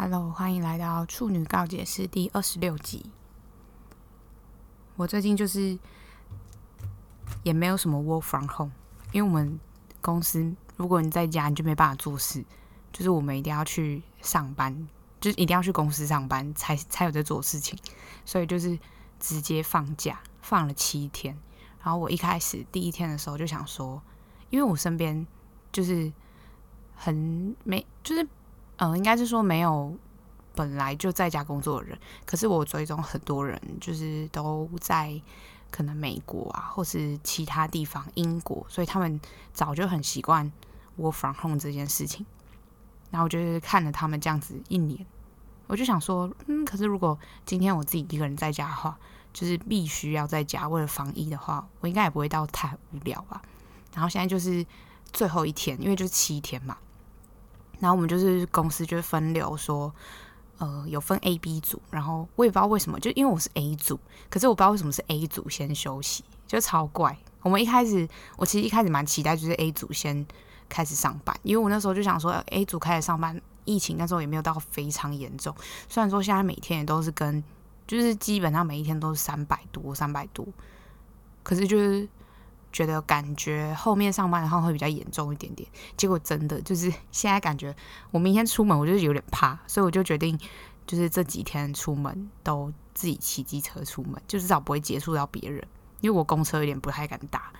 [0.00, 3.06] Hello，欢迎来到处女告解室第二十六集。
[4.94, 5.76] 我最近就是
[7.42, 8.70] 也没有什么 work from home，
[9.10, 9.58] 因为我们
[10.00, 12.44] 公司如果你在家，你就没办法做事，
[12.92, 14.86] 就是我们一定要去上班，
[15.20, 17.76] 就是一定要去公司上班才才有在做事情，
[18.24, 18.78] 所以就是
[19.18, 21.36] 直接放假，放了七天。
[21.82, 24.00] 然后我一开始第一天的时候就想说，
[24.50, 25.26] 因为我身边
[25.72, 26.12] 就是
[26.94, 28.28] 很没，就是。
[28.78, 29.96] 嗯，应该是说没有
[30.54, 35.20] 本来就在家工作的人，可是我追踪很多人，就是都在
[35.70, 39.20] 可能美国啊，或是其他地方，英国，所以他们
[39.52, 40.50] 早就很习惯
[40.98, 42.24] work from home 这件事情。
[43.10, 45.06] 然后我就是看了他们这样子一年，
[45.66, 48.98] 我就想说，嗯，可是如果今天我自己一个人在家的话，
[49.32, 53.42] 就是必须要在家为了防疫的话，我应该也不会到太无聊吧。
[53.94, 54.64] 然后现在就是
[55.12, 56.76] 最后一天，因为就是七天嘛。
[57.80, 59.92] 然后我们就是公司就分流说，
[60.58, 63.98] 呃，有分 A、B 组，然后我也不知道为什么，就因为我是 A 组，
[64.28, 67.16] 可是我不知道为什么是 A 组先休息，就超怪。
[67.42, 70.26] 我们一开始，我其实一开始蛮期待，就是 A 组先
[70.68, 75.54] 开始上班，因为我那时候就想说，A 组开始上班，疫情那时候也没有到非常严重，
[75.88, 77.42] 虽然说现在每天也都是跟，
[77.86, 80.46] 就是基本上每一天都是三百多、三百多，
[81.42, 82.08] 可是就是。
[82.70, 87.74] 觉得感觉后面上班的话会比较严重一点点，结果真的就是现在感觉
[88.10, 90.38] 我明天出门我就是有点怕，所以我就决定
[90.86, 95.66] 就是这几天出门都自己骑机车出门，就至少不会接触到别人，
[96.02, 97.50] 因为我公车有点不太敢打。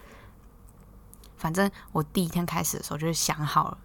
[1.39, 3.78] 反正我第一天开始的时候就是想好了，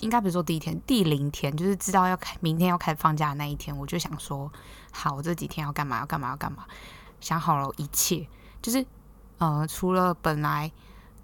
[0.00, 4.52] 应该不是说第一天，第零天就是知道要开明天要开始放假的那一天，我就想说
[4.90, 6.66] 好，我这几天要干嘛要干嘛要干嘛，
[7.20, 8.26] 想好了一切
[8.60, 8.84] 就是。
[9.40, 10.70] 呃，除了本来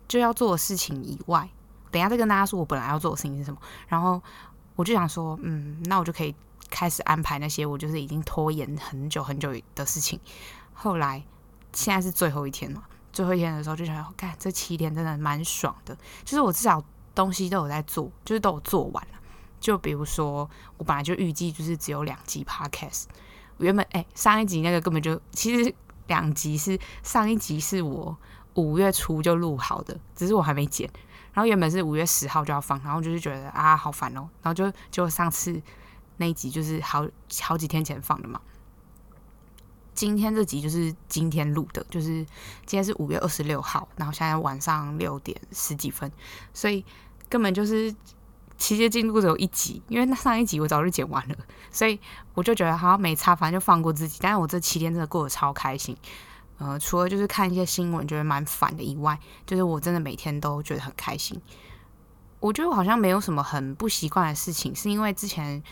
[0.09, 1.51] 就要做的事情以外，
[1.91, 3.61] 等一下再跟大家说我本来要做的事情是什么。
[3.89, 4.23] 然后
[4.75, 6.35] 我就想说，嗯，那我就可以
[6.71, 10.19] 开始安排那些我就是已经拖延很久很久的事情。
[10.73, 11.23] 后来
[11.75, 16.83] 现在是最后一天嘛，最后一天的时候就想要，干，这七天真的蛮爽的，就是我至少
[17.15, 19.19] 东西都有在做，就是都有做完了。
[19.61, 20.49] 就比如说，
[20.79, 23.05] 我本来就预计就是只有两集 podcast，
[23.59, 25.75] 原本哎、上一集那个根本就其实。
[26.07, 28.17] 两集是上一集是我
[28.55, 30.89] 五月初就录好的，只是我还没剪。
[31.33, 35.61] 然后原本是五月十号就要放，然后就是觉得啊好烦哦，然后就就上次
[36.17, 37.07] 那一集就是好
[37.43, 38.41] 好几天前放的嘛。
[39.95, 42.25] 今天这集就是今天录的，就是
[42.65, 46.11] 今天是五月二十六号，然后现在晚上六点十几分，
[46.55, 46.85] 所以
[47.29, 47.95] 根本就是。
[48.59, 51.37] 其实进度只有一集，因为那上一集我早就剪完了，
[51.71, 52.01] 所以
[52.35, 54.19] 我就觉得好像没差，反正就放过自己。
[54.21, 55.97] 但是我这七天真的过得超开心，
[56.59, 61.41] 呃，除了就是看一些新闻觉得蛮烦的以外，就是我真的每天都觉得很开心。
[62.41, 65.63] 我觉得我好像没有什么很不习惯的事情，是因为之前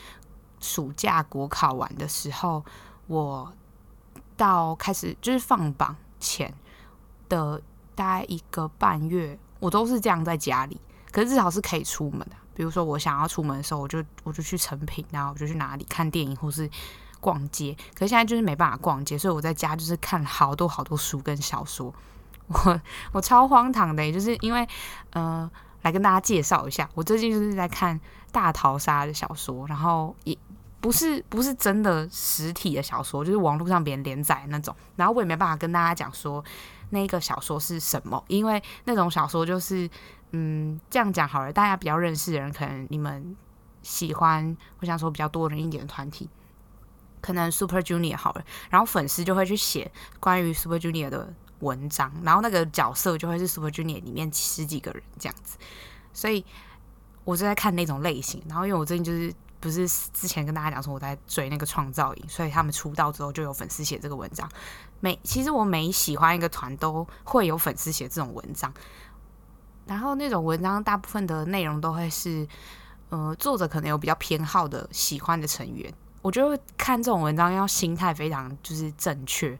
[0.59, 2.63] 暑假国考完的时候，
[3.07, 3.51] 我
[4.37, 6.53] 到开始就是放榜前
[7.29, 7.61] 的
[7.95, 10.79] 大概一个半月，我都是这样在家里，
[11.11, 12.35] 可是至少是可以出门的。
[12.55, 16.69] 比如说我想要出门的时候，我就我就去成品，然后我就去哪里看电影或是
[17.19, 17.75] 逛街。
[17.93, 21.93] 可是现在就是没办法逛街，所以我在家就是看好多好多书跟小说。
[22.47, 24.67] 我我超荒唐的，就是因为
[25.11, 25.49] 呃，
[25.81, 27.99] 来跟大家介绍一下，我最近就是在看
[28.31, 30.37] 大逃杀的小说，然后也
[30.79, 34.75] 不是不是真的实体的小说，就是网络上别人连载那种。
[34.95, 36.43] 然后我也没办法跟大家讲说
[36.91, 39.89] 那个小说是什么，因为那种小说就是。
[40.37, 43.33] 嗯，这样讲好了，大家比较认识的人，可能你们
[43.81, 46.29] 喜欢，我想说比较多人一点的团体，
[47.21, 55.57] 可能 Super Junior 好了，然后粉丝就会去写关于 Super Junior 的文章，然后那个角色就会是 Super Junior 里面十几个人这样子，
[56.11, 56.43] 所以
[57.23, 58.43] 我就在看那种类型。
[58.49, 64.49] 然后因为我最近就是不是之前跟大家讲说我在追那个创造营，所以他们出道之后就有粉丝写这个文章。
[64.99, 68.73] 每其实我每喜欢一个团都会有粉丝写这种文章。
[69.85, 72.47] 然后那种文章大部分的内容都会是，
[73.09, 75.93] 呃，作者可能有比较偏好的喜欢的成员。
[76.23, 79.57] 我觉得看这种文章要心态非常就是正确。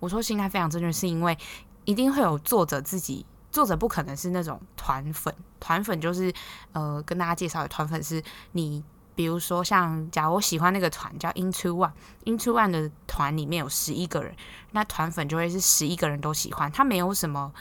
[0.00, 1.36] 我说心态非常正确，是因为
[1.84, 5.34] 一定会有作者自己，作者不可能是那种团粉。
[5.60, 6.32] 团粉就是
[6.72, 8.22] 呃，跟大家介绍的团粉是
[8.52, 8.82] 你，
[9.14, 14.34] 比如说像假如我喜欢那个团叫 Into One，Into One 的团里面有十一个人，
[14.70, 17.52] 那团粉就会是十一个人都喜欢，他没有什么。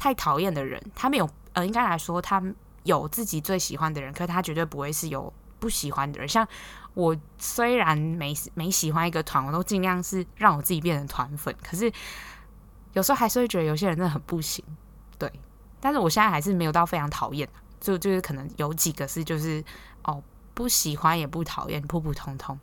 [0.00, 2.42] 太讨厌的人，他没有呃，应该来说，他
[2.84, 6.26] 有自己最喜欢的人，可是他绝对不会是有不喜欢的人。
[6.26, 6.48] 像
[6.94, 11.92] 我虽然没没喜欢一个团，我都尽量是让我自己变成团粉，可是
[12.94, 14.64] 有时候还是会觉得有些人真的很不行，
[15.18, 15.30] 对。
[15.78, 17.46] 但是我现在还是没有到非常讨厌，
[17.78, 19.62] 就就是可能有几个是就是
[20.04, 20.22] 哦。
[20.52, 22.58] 不喜欢也不讨厌，普普通通。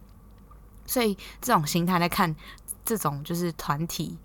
[0.86, 2.36] 所以这种心态在看
[2.86, 4.16] 这种就是团体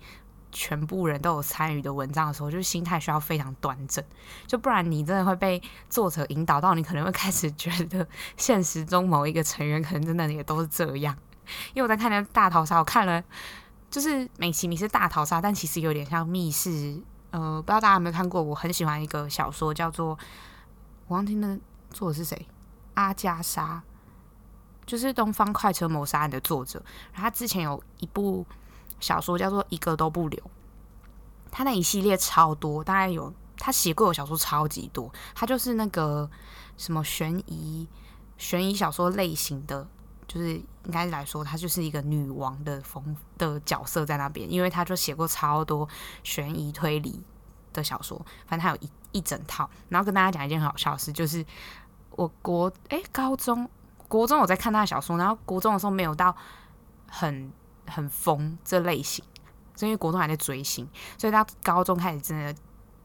[0.52, 4.04] 全部人都有参与的文章的时候，就是心态需要非常端正，
[4.46, 8.06] 就不然你真的会被作者引导到，你可能会开始觉得
[8.36, 11.16] 现实中某一个成员可能真的也都是这样。
[11.74, 13.24] 因为我在看那大逃杀，我看了
[13.90, 17.00] 就是美其名是大逃杀，但其实有点像密室。
[17.30, 18.42] 呃，不知道大家有没有看过？
[18.42, 20.18] 我很喜欢一个小说，叫做
[21.08, 21.58] 我忘记那
[21.90, 22.46] 作者是谁，
[22.94, 23.82] 阿加莎。
[24.84, 26.82] 就是《东方快车谋杀案》的作者，
[27.12, 28.44] 然后他之前有一部
[29.02, 30.40] 小说叫做《一个都不留》，
[31.50, 35.12] 他那一系列超多，大概有他写过的小说超级多。
[35.34, 36.30] 他就是那个
[36.78, 37.86] 什么悬疑
[38.38, 39.86] 悬疑小说类型的，
[40.26, 45.88] 就是应该来说，他就是一个女王的风的角色在那边，因为他就写过超多
[46.22, 47.22] 悬疑推理
[47.72, 48.16] 的小说，
[48.46, 49.68] 反正他有一一整套。
[49.88, 51.44] 然后跟大家讲一件很好笑的事，就是
[52.12, 53.68] 我国哎、高中。
[54.08, 56.36] 国中我在看他的小说，然后国中的时候没有到
[57.08, 57.50] 很
[57.86, 59.24] 很疯这类型，
[59.76, 60.88] 是因为国中还在追星，
[61.18, 62.54] 所以他高中开始真的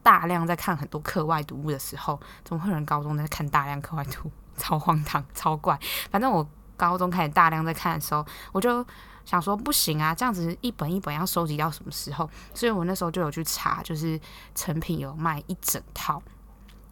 [0.02, 4.32] 大量在看很多课外读物的时候，怎么会有人高中在看大量课外读物？
[4.56, 5.78] 超荒唐，超怪。
[6.10, 6.46] 反正我
[6.76, 8.84] 高中开始大量在看的时候，我就
[9.24, 12.28] 想说不行啊，这样子一本一本要收集到什么时候？
[12.54, 14.18] 所以我那时候就有去查，就是
[14.54, 16.20] 成品有卖一整套。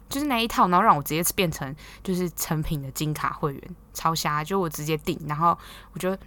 [0.07, 4.41] 就是那一套，然后让我直接变成就是成品的金卡会员，超瞎！
[4.41, 5.57] 就我直接订，然后
[5.91, 6.17] 我就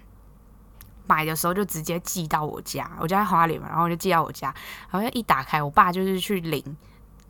[1.10, 4.54] 买的时候就直接寄到我家，我家在花莲嘛，然后我就寄到我家，
[4.90, 6.62] 然后一打开，我爸就是去领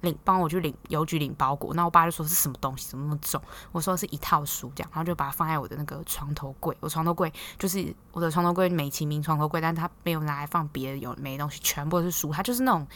[0.02, 3.40] 领帮我去领邮局领包裹，那我爸就说是什么东西，怎么那么重？
[3.72, 12.86] 我说是一套书这样，然后就把它放在我的那个床头柜，我床头柜就是我的床头柜美其名床头柜，但是它没有拿来放别的有没东西，全部都是书，它就是那种。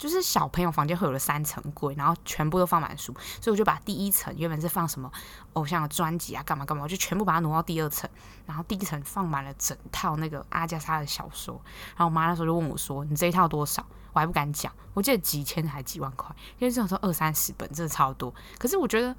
[0.00, 5.12] 就是小朋友房间会有了三层柜，然后全部都放满书，所以我就把第一层原本是放什么
[5.52, 8.08] 偶像的专辑啊，干嘛干嘛，我就全部把它挪到第二层，
[8.46, 11.60] 然后第一层放满了整套那个阿加莎的小说。
[11.90, 18.34] 然后我妈那时候就问我说：“你这一套多少？”我还不敢讲，我记得几千还几万块，因为这种说二三十本真的超多。
[18.58, 19.14] 可是我觉得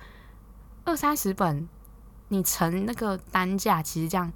[0.84, 1.70] 二三十本
[2.30, 4.34] 你乘那个单价，其实这样。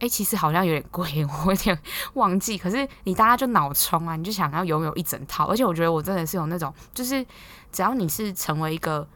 [0.00, 1.06] 哎、其实好像有点贵，
[1.44, 1.78] 我有点
[2.14, 2.56] 忘记。
[2.56, 5.44] 可是你大家就脑冲啊，你就想要拥有一整套。
[5.44, 7.22] 而且我觉得我真的是有那种，就是
[7.70, 9.06] 只要你是成为一个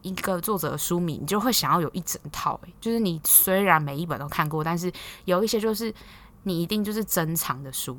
[0.00, 2.58] 一个作者的书迷，你就会想要有一整套。
[2.64, 4.90] 哎，就是你虽然每一本都看过，但是
[5.26, 5.94] 有一些就是
[6.44, 7.98] 你一定就是珍藏的书。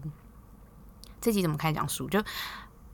[1.22, 2.10] 这集怎么开始讲书？
[2.10, 2.20] 就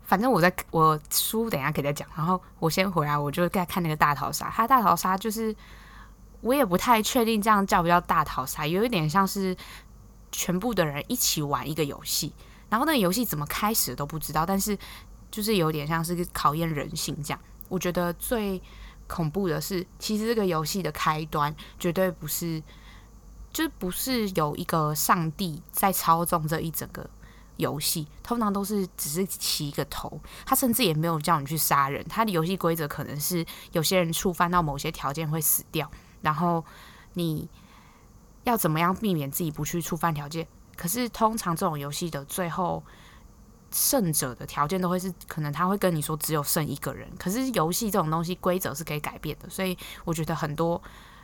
[0.04, 2.06] 反正我在我书等一下可以再讲。
[2.14, 4.50] 然后我先回来，我就在看那个大逃杀。
[4.50, 5.56] 他大逃杀就是。
[6.42, 9.56] 我也不太确定这样叫不叫大逃杀，有一点像是
[10.32, 12.34] 全部的人一起玩一个游戏，
[12.70, 14.78] 然后那个游戏怎么开始都不知道，但是
[15.30, 17.40] 就是有点像是考验人性这样。
[17.68, 18.62] 我觉得最
[19.08, 22.64] 恐怖的是，其实这个游戏的开端绝对不是，
[23.52, 27.08] 就不是有一个上帝在操纵这一整个
[27.58, 35.90] 游戏，通常都是只是起一个头，他甚至也没有叫你去杀人，他的游戏规则可能是有些人触犯到某些条件会死掉。
[36.21, 36.63] 然后
[37.13, 37.50] 你
[38.44, 40.48] 要怎么样避免自己不去触犯条件？
[40.75, 42.83] 可是通常这种游戏的最后
[43.71, 47.07] 胜者的条件都会是，可能他会跟你说只有剩一个人。
[47.19, 50.81] 可是游戏这种东西规则是可以改变的，所以我觉得很多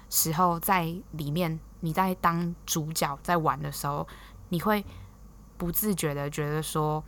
[0.09, 4.07] 时候在里面你在当主角在玩的时候，
[4.49, 4.85] 你会
[5.57, 7.03] 不自觉的觉得说，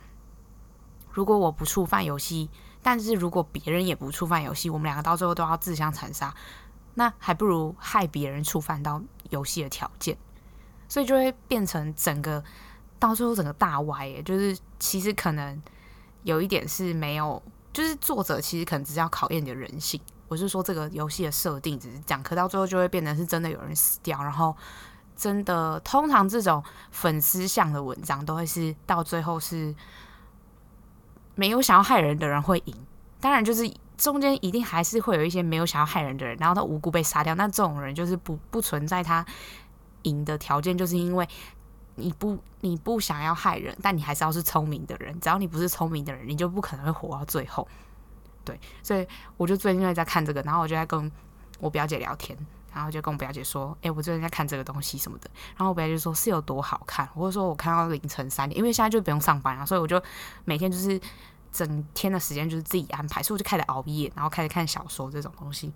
[1.12, 2.48] 如果我不触犯游戏，
[2.82, 6.34] 但是如果别人也不触犯游戏，我们两个到最后都要自相残杀。
[6.98, 9.00] 那还不如害别人触犯到
[9.30, 10.18] 游戏的条件，
[10.88, 12.42] 所以就会变成整个
[12.98, 14.20] 到最后整个大歪耶。
[14.20, 15.62] 就是其实可能
[16.24, 17.40] 有一点是没有，
[17.72, 20.00] 就是作者其实可能只是要考验你的人性。
[20.26, 24.56] 我是说这个游戏的设定只是讲，可到最后就会变成是真的有人死掉，然后
[25.14, 29.72] 真的通常这种粉丝向的文章都会是到最后是
[31.36, 32.74] 没有想要害人的人会赢，
[33.20, 33.72] 当然就是。
[33.98, 37.34] 中间一定还是会有一些没有想要害人的人，然后他无辜被杀掉。
[37.34, 39.26] 那这种人就是不不存在他
[40.02, 41.28] 赢的条件，就是因为
[41.96, 45.18] 你不你不想要害人，但你还是要是聪明的人。
[45.20, 47.66] 只要你不是聪明的人，你就不可能会活到最后。
[48.44, 51.10] 对，所以我就最近在看这个，然后我就在跟
[51.58, 52.38] 我表姐聊天，
[52.72, 55.28] 然后就跟我表姐说：“哎，我最近在看这个东西什么的。”
[55.58, 60.00] 然后我表姐说：“是有多好看？”我就说：“我看到凌晨三点，因为现在就不用上班了，所以我就
[60.44, 61.00] 每天就是。”
[61.52, 65.72] 整天的时间就是自己安排，所以我就开始熬夜，然后开始看小说这种东西。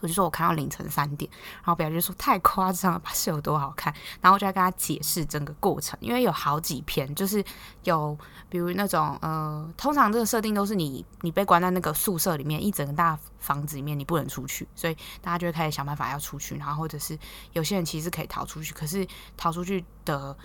[0.00, 3.94] 我就说我看到凌晨三点，然后表姐说太夸张了，把是有多好看？
[4.20, 7.42] 然后我就在跟他解释整个过程，因为有好几篇，就是
[7.84, 8.18] 有
[8.50, 17.18] 比如那种呃，通常这个设定都是你你被关在那个宿舍里面，一整个大房子里面，你不能出去，所以大家就会开始想办法要出去，然后或者是
[17.52, 19.06] 有些人其实可以逃出去，可是
[19.38, 20.36] 逃出去的。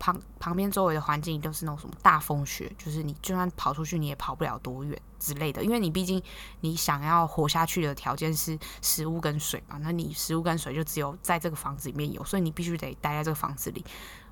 [0.00, 5.62] 旁旁边周围的环境都是那种什么大风雪，就是你就算跑出去，你也跑不了多远之类的。
[5.62, 6.20] 因为你毕竟
[6.62, 13.84] 你想要活下去的条件是食物跟水嘛，那你食物跟水就只有在这个房子里面有，所以你必须得待在这个房子里。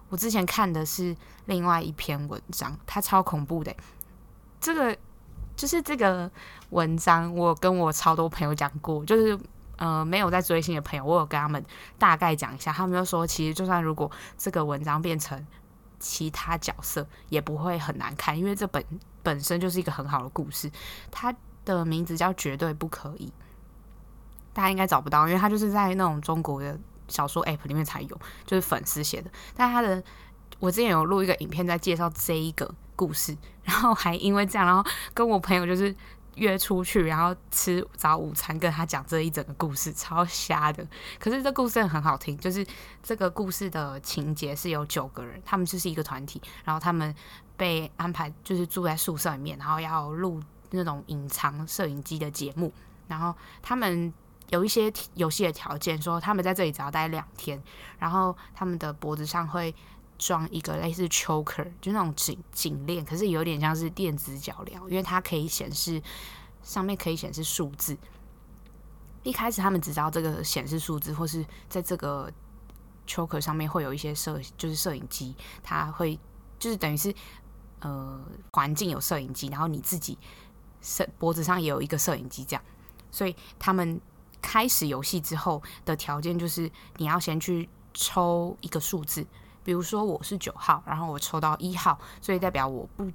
[0.09, 3.73] 我之前看的是另外一篇文章，它超恐怖的。
[4.59, 4.97] 这个
[5.55, 6.31] 就是这个
[6.71, 9.39] 文章，我跟我超多朋友讲过，就是
[9.77, 11.63] 呃没有在追星的朋友，我有跟他们
[11.99, 15.47] 大概讲一下，他们就说，其实就算如果这个文章变成
[15.99, 18.85] 其他角色也不会很难看，因为这本
[19.23, 20.71] 本身就是一个很好的故事。
[21.11, 23.27] 它的名字叫《绝对不可以》，
[24.53, 26.79] 大家应该找不到，因为它就是在那种中国的
[27.09, 29.31] 小说 app 里面才有，就是粉丝写的。
[29.55, 30.03] 但它的
[30.59, 35.95] 我之前有录一个影片在介绍这一个故事，然后还因为这样，然后跟我朋友就是。
[36.39, 40.87] 约出去，然后吃早午餐，跟他讲这一整个故事，超瞎的。
[41.19, 42.67] 可是这故事很好听，就是
[43.03, 47.15] 这个故事的情节是有九个人，他们就是一个团体，然后他们
[47.57, 50.41] 被安排就是住在宿舍里面，然后要录
[50.71, 52.73] 那种隐藏摄影机的节目，
[53.09, 54.13] 然后他们
[54.51, 57.63] 有一些游戏的条件，说他们在这里只要待两天，
[57.99, 59.75] 然后他们的脖子上会。
[60.19, 66.03] 装一个类似 choker，就那种颈颈链，可是有点像是电子脚镣，因为它可以显示
[66.63, 67.97] 上面可以显示数字。
[69.23, 72.33] 一开始他们只知道这个显示数字，或是在这个
[73.07, 76.19] choker 上面会有一些摄，就是摄影机，它会
[76.59, 77.15] 就是等于是
[77.81, 78.21] 呃
[78.53, 80.19] 环境有摄影机，然后你自己
[80.81, 82.65] 摄脖子上也有一个摄影机，这样。
[83.11, 84.01] 所以他们
[84.41, 89.27] 开始游戏之后的条件就是你要先去抽一个数字。
[89.69, 93.07] 比如说我是九号，然后我抽到一号，所以代表我不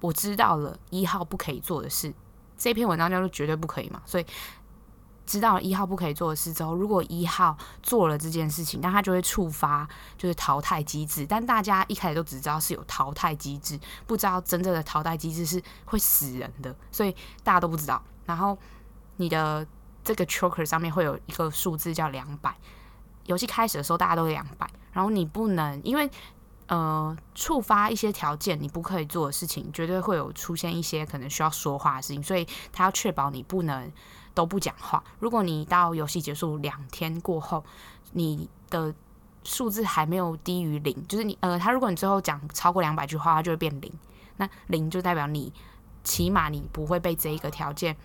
[0.00, 2.10] 我知道了一号不可以做的事。
[2.56, 4.24] 这篇文章叫做绝对不可以嘛，所以
[5.26, 11.26] 知道了一号不可以做的事之后，如果一号做了这件事情，那他就会触发就是淘汰机制。
[11.26, 17.14] 但大家一开始都只知道是有淘汰机制，不知道真正的淘汰机制是会死人的，所以
[17.44, 18.02] 大家都不知道。
[18.24, 18.56] 然后
[19.16, 19.66] 你的
[20.02, 22.56] 这个 choker 上面会有一个数字叫两百。
[23.30, 26.10] 游戏开始的时候，大家都两百，然后你不能因为
[26.66, 33.90] 呃触发一些条件，你不可以做的事情，绝对会有出现一些可能需要说话的事情，所以他要确保你不能
[34.34, 35.02] 都不讲话。
[35.20, 37.64] 如果你到游戏结束两天过后，
[38.14, 38.92] 你的
[39.44, 43.92] 数字还没有低于零，就是你呃，他如果你最后讲超过两百句话，它就会变零，
[44.38, 45.52] 那零就代表你
[46.02, 47.96] 起码你不会被这一个条件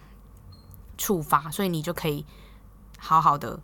[0.99, 2.23] 触发，所以你就可以
[2.99, 3.59] 好好的。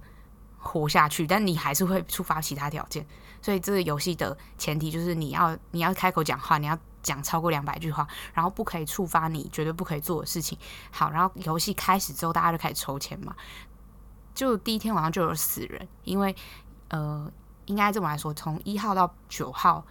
[0.64, 3.06] 活下去，但你还是会触发其他条件，
[3.42, 10.56] 所以这个游戏的前提就是你要你要开口讲话，你要讲超过两百句话，然后不可以触发你绝对不可以做的事情。
[10.92, 13.36] 好，然后游戏开始之后，大家就开始抽签嘛，
[14.36, 16.36] 就第一天晚上就有死人，因为
[16.90, 17.30] 呃，
[17.66, 19.84] 应该这么来说，从一号到九号，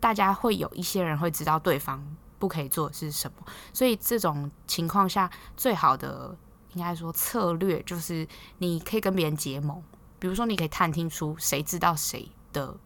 [0.00, 2.02] 大家会有一些人会知道对方
[2.38, 6.34] 不可以做的是什么，所以这种情况下最好的。
[6.74, 8.26] 应该说策略就是
[8.58, 9.82] 你可以跟别人结盟，
[10.18, 12.76] 比如说你可以探听出谁知道谁的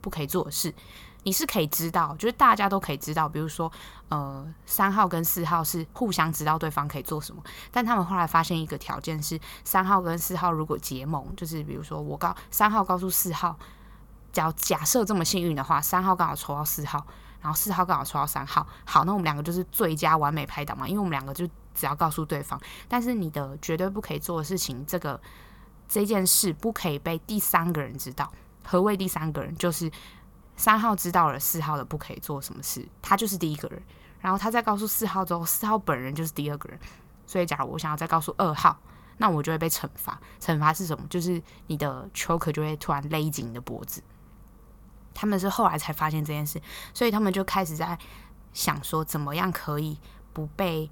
[0.00, 0.72] 不可以做的事，
[1.22, 3.28] 你是可以知道，就是大家都可以知道。
[3.28, 3.70] 比如说，
[4.08, 13.58] 呃，三号跟四号是互相知道对方可以做什么，但他们后来发现一个条件是，三号跟四号如果结盟，就是比如说我告三号告诉四号，
[14.32, 17.06] 假假设这么幸运的话，三号刚好抽到四号，
[17.40, 21.48] 然后四号刚好抽到三号，好，那我们两个就是最佳完美拍档嘛，因为我们两个就。
[21.80, 25.18] 只要告诉对方，但是你的绝对不可以做的事情，这个
[25.88, 28.30] 这件事不可以被第三个人知道。
[28.62, 29.56] 何谓第三个人？
[29.56, 29.90] 就是
[30.56, 33.82] 三号知道了四号的不可以做什么事，他就是第一个人。
[34.20, 36.78] 然后他再告诉四号之后，四号本人就是第二个人。
[37.26, 38.78] 所以，假如我想要再告诉二号，
[39.16, 40.20] 那我就会被惩罚。
[40.38, 41.06] 惩罚是什么？
[41.08, 44.02] 就是你的秋可就会突然勒紧你的脖子。
[45.14, 46.60] 他们是后来才发现这件事，
[46.92, 47.98] 所以他们就开始在
[48.52, 49.98] 想说，怎么样可以
[50.34, 50.90] 不被。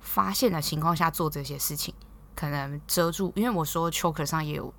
[0.00, 1.94] 发现的情况下做这些事情，
[2.34, 4.72] 可能遮住，因为我说 choker 上也有，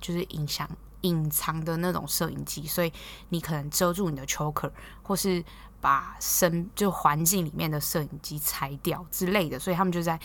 [0.00, 0.68] 就是影响
[1.02, 2.92] 隐藏的那种摄影机，所以
[3.30, 4.70] 你可能遮住你的 choker，
[5.02, 5.42] 或是
[5.80, 10.18] 把身就环境里面的摄影机拆掉之类的，所以他们就在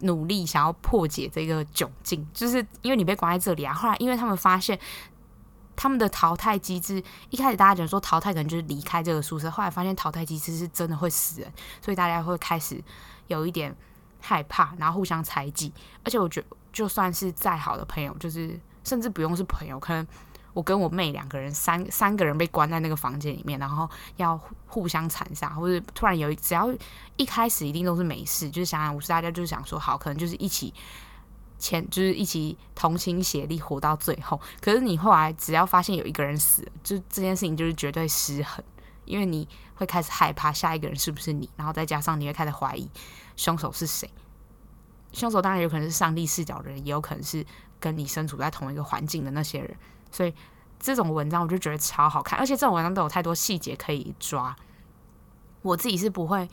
[0.00, 3.74] 努力想要破解这个窘境，就是因为你被关在这里啊。
[3.74, 4.78] 后来因为他们发现。
[5.80, 12.78] 他们的淘汰机制，一开始大家讲说淘汰可能就是离开这个宿舍，后来发现淘汰机制是真的会死人，所以大家会开始
[13.28, 13.74] 有一点
[14.20, 15.72] 害怕，然后互相猜忌。
[16.04, 20.06] 而且我觉得，就算是再好的朋友，就是甚至不用是朋友，可能
[20.52, 26.68] 我跟我妹两个人，三三个人被关在那个房间里面，然后要互相残杀，或者突然有一只要
[27.16, 30.74] 一开始一定都是没事，就是想想无事，大家就是想说好，可能就是一起
[31.60, 34.40] 前就是一起同心协力活到最后。
[34.60, 38.64] 可是你后来只要发现有一个人死了，就这件事情就是绝对失衡。
[39.04, 42.88] 因为你会开始害怕下一个人是不是你，然后再加上你会开始怀疑
[43.36, 44.08] 凶手是谁。
[45.12, 47.44] 凶手当然有可能是上帝视角的人，也有可能是
[47.80, 49.76] 跟你身处在同一个环境的那些人。
[50.12, 50.32] 所以
[50.78, 54.54] 这种文章我就觉得超好看，而且这种文章都有太多细节可以抓。
[55.62, 56.48] 我自己是不会。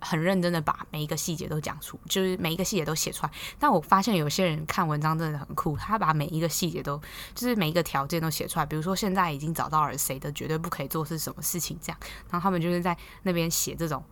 [0.00, 3.32] 很认真的把每一个细节都讲出，就是每一个细节都写出来。
[3.58, 7.00] 但我发现有些人看文章真的很酷，他把每一个细节都，
[7.34, 8.66] 就是每一个条件都写出来。
[8.66, 11.98] 比如说现在已经找到了谁的绝对不可以做是什么事情这样，
[12.30, 14.04] 然后他们就是在那边写这种，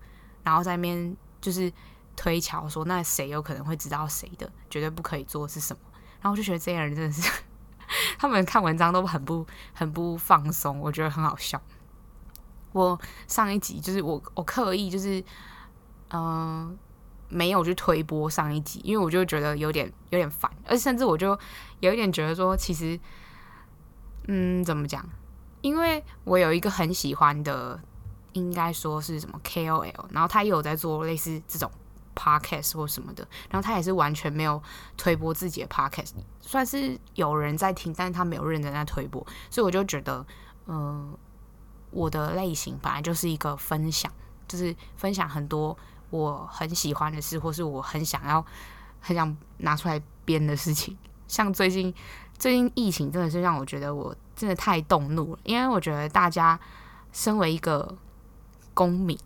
[0.43, 1.73] 然后在那边就是
[2.17, 5.81] 推敲说那谁有可能会知道谁的绝对不可以做是什么。
[6.21, 7.31] 然后我就觉得这些人真的是，
[8.19, 11.63] 他们看文章都很不很不放松，我觉得很好笑。
[12.73, 15.23] 我上一集就是我我刻意就是。
[16.09, 16.77] 嗯、呃，
[17.29, 21.39] 没有去推播上一集，因为我就觉得有点有点烦，而甚至我就
[21.81, 22.99] 有一点觉得说，其实，
[24.29, 25.05] 嗯，怎么讲？
[25.63, 27.81] 因为我有一个很喜欢的，
[28.35, 31.69] 应该说是什么 KOL，然后他也有在做类似这种
[32.15, 34.63] podcast 或什么的，然后他也是完全没有
[34.97, 40.25] 推播自己的 podcast，算是有人在听，但是他没有认真在推播，所以我就觉得，
[40.67, 41.19] 嗯、呃，
[41.91, 44.13] 我的类型本来就是一个分享，
[44.47, 45.77] 就是分享很多。
[46.11, 48.45] 我很喜欢的事，或是我很想要、
[49.01, 50.97] 很想拿出来编的事情，
[51.27, 51.93] 像最近
[52.39, 56.59] 最近疫情真的是让我觉得我真的太动怒了，因为我觉得大家
[57.13, 57.97] 身为一个
[58.73, 59.19] 公民，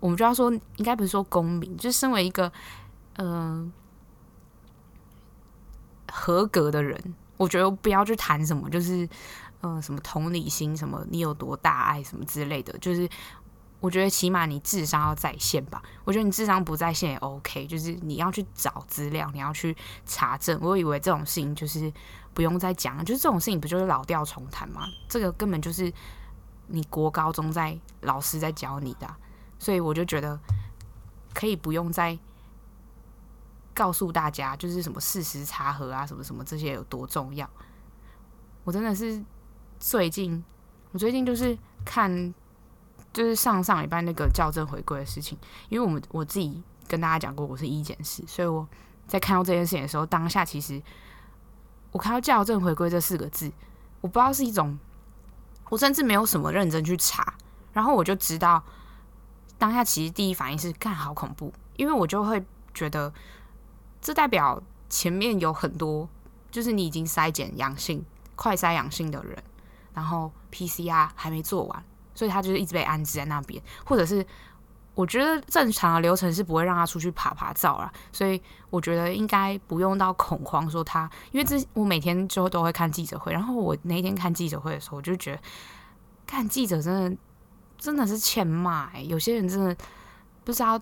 [0.00, 2.50] 我们就要说，应该不是说公民，就是身为一个
[3.16, 3.70] 嗯、
[6.10, 9.06] 合格的人，我觉得不要去谈什么，就是
[9.60, 13.08] 嗯、什么同理心，什么你有多大爱，什么之类的，就是。
[13.82, 15.82] 我觉得起码你智商要在线吧。
[16.04, 20.56] 我觉得你智商不在线也 OK，就是你要去找资料，你要去查证。
[20.62, 21.92] 我以为这种事情就是
[22.32, 24.82] 不用再讲了，就是这种事情不就是老调重弹吗？
[25.08, 25.92] 这个根本就是
[26.68, 29.16] 你国高中在老师在教你的，
[29.58, 30.38] 所以我就觉得
[31.34, 32.16] 可以不用再
[33.74, 37.50] 告诉大家，就是什么事实查核啊，什么什么这些有多重要。
[38.62, 39.20] 我真的是
[39.80, 40.44] 最近，
[40.92, 42.32] 我最近就是看。
[43.12, 45.36] 就是上上礼拜那个校正回归的事情，
[45.68, 48.66] 因为我们我自己跟大家讲过，我是医检师，所以我
[49.06, 50.82] 在看到这件事情的时候，当下其实
[51.90, 53.52] 我看到校正回归这四个字，
[54.00, 54.78] 我不知道是一种，
[55.68, 57.34] 我甚至没有什么认真去查，
[57.72, 58.62] 然后我就知道
[59.58, 63.12] 当下其实第一反应是，干好恐怖，因为我就会觉得
[64.00, 66.08] 这代表前面有很多，
[66.50, 69.42] 就是你已经筛检阳性、快筛阳性的人，
[69.92, 71.84] 然后 PCR 还没做完。
[72.14, 74.24] 所以他就是一直被安置在那边，或者是
[74.94, 77.92] 我觉得正常的流程是不会让他出去爬爬照啦。
[78.12, 85.40] 所以我觉得应该不用到恐慌，说他，因为这我每天就都会看记者会，然后我那天看记者会的时候，我就觉得
[86.26, 87.16] 看记者真的
[87.78, 89.74] 真的是欠骂欸，有些人真的
[90.44, 90.78] 不知道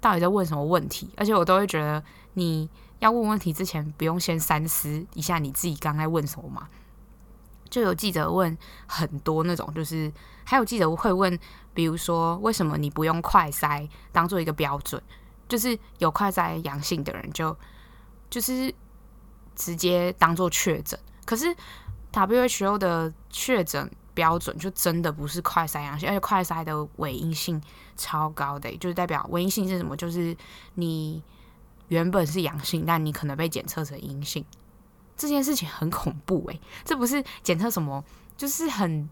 [0.00, 2.02] 到底在问什么问题，而且我都会觉得
[2.34, 6.68] 你要问问题之前，不用先三思一下你自己刚才问什么吗？
[7.70, 8.56] 就有记者问
[8.86, 10.12] 很多那种，就是
[10.44, 11.38] 还有记者会问，
[11.72, 15.00] 比如说为什么你不用快筛当做一个标准？
[15.48, 17.56] 就是有快筛阳性的人就
[18.28, 18.72] 就是
[19.56, 21.46] 直接当做确诊，可是
[22.12, 27.60] WHO 的确诊标准就真的不是快筛阳性，而且快筛的伪阴性
[27.96, 29.96] 超高的，就是代表伪阴性是什么？
[29.96, 30.36] 就是
[30.74, 31.22] 你
[31.88, 34.44] 原本是阳性，但你可能被检测成阴性。
[35.20, 38.02] 这件事情很恐怖诶、这不是检测什么，
[38.38, 39.06] 就是很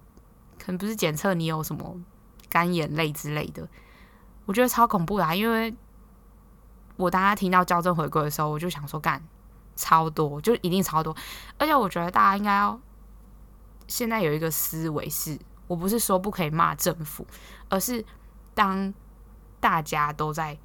[0.58, 1.94] 可能不是检测你有什么
[2.48, 3.68] 干眼泪之类的，
[4.46, 5.34] 我觉得超恐怖的啊！
[5.34, 5.76] 因为
[6.96, 9.22] 我当他听到校正回归的时候，我就想说干
[9.76, 11.14] 超多，就一定超多，
[11.58, 12.80] 而且我觉得大家应该要
[13.86, 17.26] 现在有一个思维是，我不是说不可以骂政府，
[17.68, 18.02] 而是
[18.54, 18.94] 当
[19.60, 20.58] 大家都在。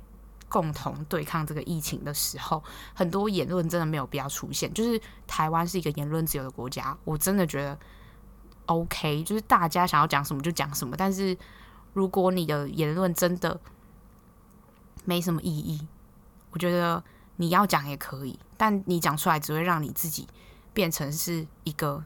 [0.53, 2.63] 共同对抗这个疫情的时候，
[2.93, 4.71] 很多言论真的没有必要出现。
[4.71, 7.75] 就是台湾是一个言论自由的国家，我真的觉得
[8.67, 10.95] OK，就是大家想要讲什么就讲什么。
[10.95, 11.35] 但是
[11.93, 13.59] 如果你的言论真的
[15.05, 15.87] 没什么意义，
[16.51, 17.03] 我觉得
[17.37, 20.27] 你要讲也可以，但你讲出来只会让你自己
[20.71, 22.05] 变成是一个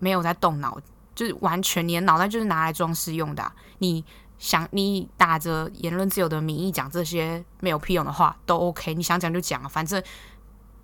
[0.00, 0.76] 没有在动脑，
[1.14, 3.52] 就是完全你的脑袋就是拿来装饰用的。
[3.78, 4.04] 你
[4.38, 10.02] 想你打着言论自由的名义讲这些没有屁用的话都 OK，你想讲就讲，反正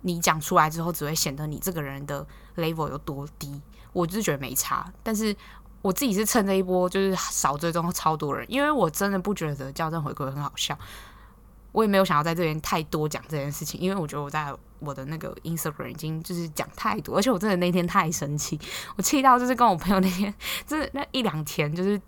[0.01, 2.25] 你讲出来之后只会显得你这个人的
[2.57, 3.61] level 有多低。
[3.93, 5.33] 我就是觉得没差，但是
[5.81, 10.77] 我自己是趁这一波就是少追踪超多人，因为我真的不觉得校正回归很好笑。
[11.71, 18.59] 我也没有想要在这边太多讲这件事情，因为我觉得我在我的那个 Instagram 已经就是讲太多，而且我真的那天太生气，
[18.97, 20.33] 我气到就是跟我朋友那天
[20.67, 22.01] 就是那一两天就是。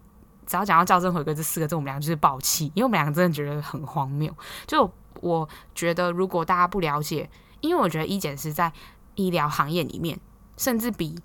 [0.48, 4.34] 只要讲到校正回归这四个字，我们俩就是爆气，因为我们两个真的觉得很荒谬。
[4.66, 7.30] 就我觉得，如果大家不了解，
[7.60, 8.72] 因为我觉得医检师在
[9.16, 10.18] 医疗行业里面，
[10.56, 11.20] 甚至比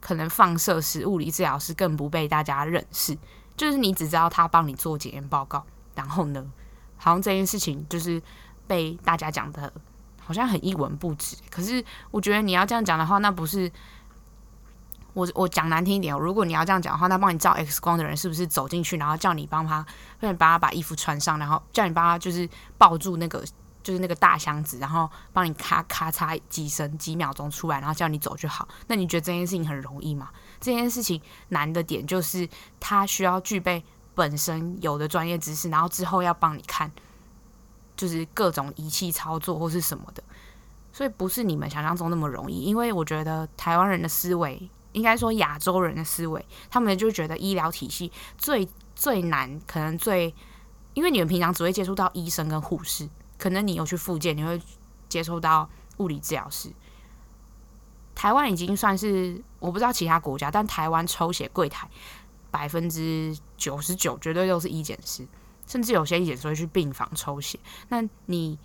[0.00, 3.16] 可能放射师、物理治疗师更不被大家认识。
[3.56, 6.44] 就是你只知道他帮你做检验报告，然后呢，
[6.96, 8.20] 好像这件事情就是
[8.66, 9.72] 被大家讲的，
[10.18, 11.36] 好像很一文不值。
[11.50, 13.70] 可是我觉得你要这样讲的话，那不是。
[15.12, 19.84] 我我讲难听一点，如果你要这样讲的话，那帮你照 X 光的人是不是走进去，然后叫你帮他，
[20.20, 23.44] 帮你帮他把衣服穿上，然后叫你帮他就是抱住那个
[23.82, 28.68] 就是那个大箱子，然后帮你咔咔嚓几声几秒钟出来，然后叫你走就好？
[28.86, 30.30] 那你觉得这件事情很容易吗？
[30.60, 33.82] 这件事情难的点就是他需要具备
[34.14, 36.88] 本身有的专业知识，然后之后要帮你看，
[37.96, 40.22] 就是各种仪器操作或是什么的，
[40.92, 42.60] 所以不是你们想象中那么容易。
[42.60, 44.70] 因为我觉得台湾人的思维。
[44.92, 50.34] 应该说亚洲人的思维，他们就觉得医疗体系最最难，可能最，
[50.94, 54.60] 因为你们平常只会接触到医生跟护士，可能你有去复健，你会
[55.08, 56.72] 接触到物理治疗师。
[58.14, 61.88] 台湾已经算是我不知道其他国家，但台湾抽血柜台
[62.50, 65.26] 百分之九十九绝对都是医检师，
[65.66, 67.58] 甚至有些医检师会去病房抽血。
[67.88, 68.58] 那你。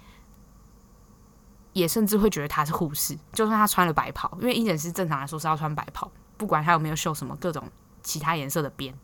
[1.75, 7.61] 也甚至会觉得他是护士，就算他穿了白袍，因为医检师正常来说是要穿白袍，不管他有没有绣什么各种
[8.01, 8.97] 其他颜色的边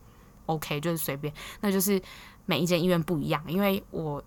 [0.46, 1.32] ，OK，就是随便。
[1.60, 2.00] 那就是
[2.46, 4.24] 每一间医院不一样，因为我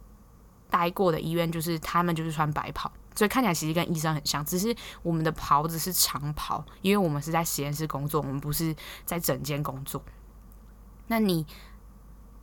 [0.69, 9.99] 待过的医院就是他们就是穿白袍，所以看起来其实跟医生很像，只是我们的袍子是长袍，因为我们是在实验室工作，我们不是在整间工作。
[11.07, 11.43] 那你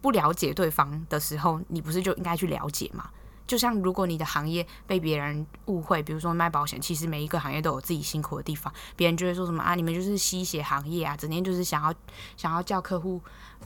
[0.00, 3.08] 不了解对方的时候，你不是就应该去了解吗？
[3.52, 8.72] 就像如果你的行业被别人误会，比如说卖保险，其实每一个行业都有自己辛苦的地方。
[8.96, 11.92] 别人就会说什么啊，你们就是吸血行业啊，整天就是想要
[12.34, 13.20] 想要叫客户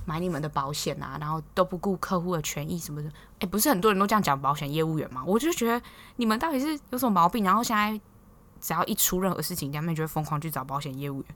[0.04, 3.08] 买你们的保险啊，然后都不顾客户的权益什么的。
[3.38, 5.22] 诶，不是很多人都这样讲保险业务员吗？
[5.24, 5.80] 我就觉得
[6.16, 7.44] 你们到底是有什么毛病？
[7.44, 8.00] 然后现在
[8.60, 11.28] 只要一出任何事情，他们就会疯狂去找保险业务员。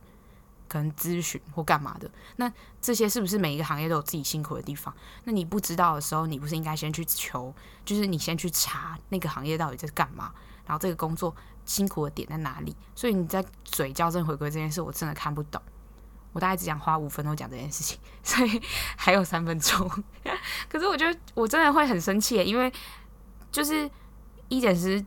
[0.71, 4.95] 可能咨询或干嘛的，那这些是不是每一个行业都有自己辛苦的地方？
[5.25, 7.53] 那你不知道的时候，你不是应该先去求，
[7.85, 10.33] 就是你先去查那个行业到底在干嘛，
[10.65, 12.77] 然后这个工作辛苦的点在哪里？
[12.95, 15.61] 所以你在嘴校正回归这件事，我真的看不懂。
[16.33, 18.63] 我大概只想花五分钟讲这件事情， 所以
[18.97, 19.91] 还有三分钟。
[20.71, 22.73] 可是我觉得我真的会很生气，因为
[23.51, 23.91] 就是
[24.47, 25.05] 医检师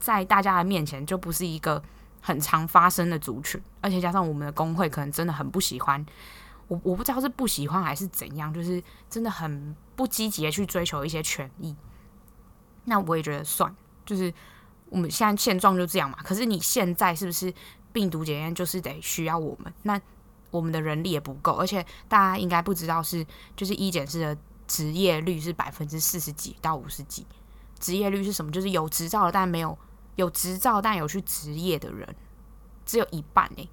[0.00, 1.80] 在大家的面前就不是一个。
[2.26, 6.04] 很常发生的族群，而且加上我们的工会可能真的很不喜欢
[6.68, 11.76] 我，我不知道是不喜欢还是怎样，就是真的很不积极的去追求一些权益。
[12.86, 13.70] 那我也觉得算，
[14.06, 14.32] 就是
[14.88, 16.16] 我们现在现状就这样嘛。
[16.24, 17.52] 可是你现在是不是
[17.92, 19.70] 病毒检验就是得需要我们？
[19.82, 20.00] 那
[20.50, 27.26] 我们的人力也不够，而且大家应该不知道是，就是医检师的职业率是百分之四十几到五十几。
[27.78, 28.50] 职业率是什么？
[28.50, 29.76] 就是有执照的，但没有。
[30.16, 32.14] 有执照但有去执业的人
[32.84, 33.68] 只有一半诶、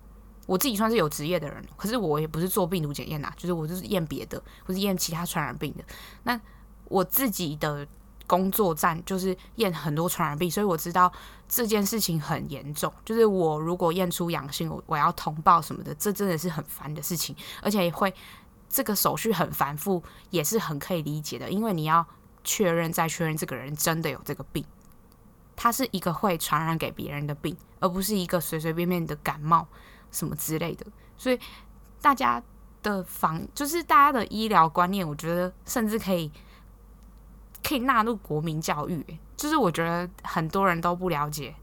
[0.45, 5.83] 我自己算是有职业的人，可是我也不是做病毒检验呐，就是我就是验别的，或是验其他传染病的。
[6.23, 6.39] 那
[6.85, 7.87] 我自己的
[8.27, 11.11] 工作站就是验很多传染病，所以我知道
[11.47, 12.91] 这件事情很严重。
[13.05, 18.13] 就是我如果验出阳性，我我要通报什么的，这真的是很烦的事情，而且也会
[18.69, 22.05] 这个手续很繁复，也是很可以理解的，因为你要
[22.43, 24.65] 确认再确认这个人真的有这个病。
[25.63, 29.67] 它是一个会传染给别人的病，而不是一个随随便便的感冒
[30.11, 30.83] 什么之类的。
[31.15, 31.39] 所以
[32.01, 32.41] 大家
[32.81, 36.31] 的防，就是大家的医疗观念，我觉得甚至可以
[37.63, 39.05] 可以纳入国民教育。
[39.37, 41.53] 就是我觉得很多人都不了解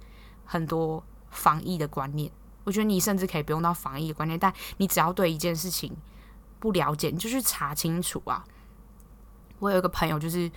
[0.44, 2.30] 很多防疫的观念。
[2.62, 5.92] 我觉得你甚至可以不用到防疫的观念，但你只要对一件事情
[6.60, 8.44] 不了解，你就去查清楚啊。
[9.58, 10.48] 我有一个朋友就是。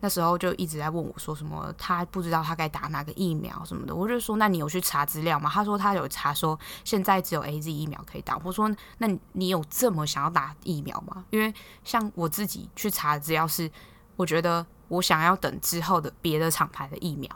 [0.00, 3.94] 那时候就一直在问我说什么，他不知道他该打哪个疫苗什么的。
[3.94, 5.50] 我就说，那你有去查资料吗？
[5.52, 8.40] 他说他有查，说现在只有 AZ 疫苗可以打。
[8.42, 11.24] 我说，那你有这么想要打疫苗吗？
[11.30, 11.52] 因为
[11.84, 13.70] 像我自己去查资料是，
[14.16, 17.30] 我觉得我想要等之后的别的厂牌的疫苗，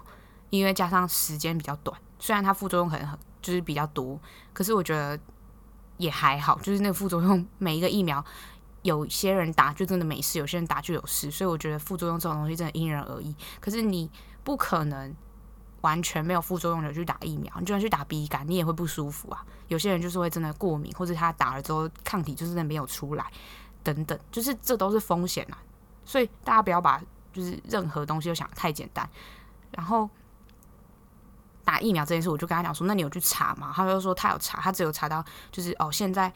[0.50, 4.18] 因为加上时间比较短，虽然它副作用可能很就是比较多，
[4.54, 5.18] 可是我觉得
[5.98, 8.24] 也还好，就是那个副作用每一个疫苗
[8.84, 13.34] 有些人打就真的没事，有些人打就有事，所以我觉得副作用这种东西真的因人而异。
[13.58, 14.10] 可是你
[14.44, 15.14] 不可能
[15.80, 19.42] 完全没有副作用的去打疫苗，你就算去打鼻感，你也会不舒服啊。
[19.68, 23.24] 有些人就是会真的过敏，或者他打了之后抗体就是真的没有出来，
[23.82, 25.56] 等等，就是这都是风险啊。
[26.04, 29.08] 所以大家不要把就是任何东西都想得太简单。
[29.70, 30.10] 然后
[31.64, 36.30] 打疫苗这件事，我就跟他讲说：“那你有去查吗？”他就说他有查，他只有查到就是哦，现在。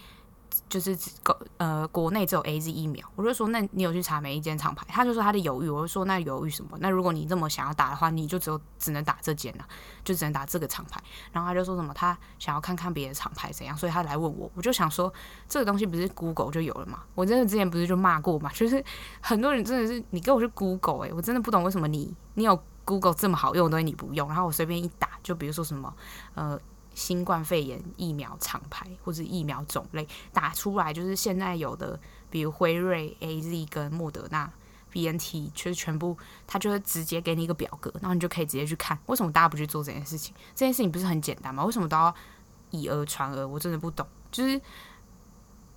[0.68, 4.84] 就是国呃国内只有 AZ 疫苗，我就说，那你有去查每一间厂牌？
[4.88, 6.76] 他就说他的犹豫，我就说，那犹豫什么？
[6.80, 9.66] 那如果你这么想要打的话，你就只有只能打这间了，
[10.04, 11.02] 就只能打这个厂牌。
[11.32, 14.50] 然后他就说什么他想要看看别的厂牌怎样，所以他来问我。
[14.54, 15.12] 我就想说
[15.48, 17.02] 这个东西不是 Google 就有了吗？
[17.14, 18.50] 我真的之前不是就骂过嘛？
[18.54, 18.84] 就是
[19.20, 25.94] 很多人真的是你跟我去 Google 哎、我真的不懂为什么你你有 Google 这么好用的东西你不用，然后我随便一打，就比如说什么
[26.34, 26.58] 呃。
[26.98, 34.50] 新冠肺炎疫苗厂牌或者疫苗种类打出来，就是现在有的，比如辉瑞、AZ 跟莫德纳、
[34.90, 38.98] BNT，就是全部，它就会直接给你一个表格，然后你就可以直接去看。
[39.06, 40.34] 为什么大家不去做这件事情？
[40.56, 41.64] 这件事情不是很简单吗？
[41.64, 42.12] 为什么都要
[42.70, 43.46] 以讹传讹？
[43.46, 44.04] 我真的不懂。
[44.32, 44.60] 就是